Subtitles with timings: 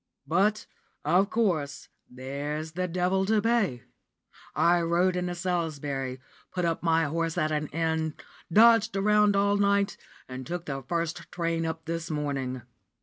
[0.25, 0.65] But
[1.05, 3.83] of course, there's the devil to pay.
[4.55, 6.19] I rode into Salisbury,
[6.51, 8.15] put up my horse at an inn,
[8.51, 12.63] dodged around all night, and took the first train up this morning.